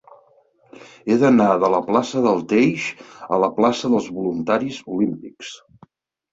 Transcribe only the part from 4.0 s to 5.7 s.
Voluntaris Olímpics.